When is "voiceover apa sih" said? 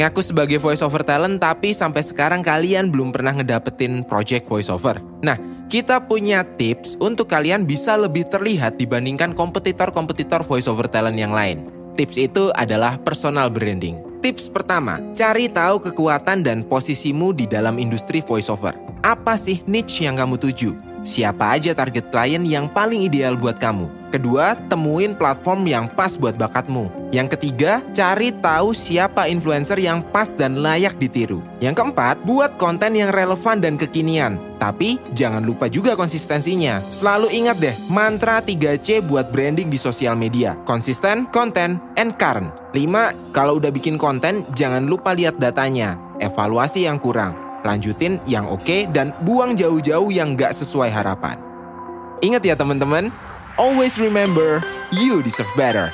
18.24-19.60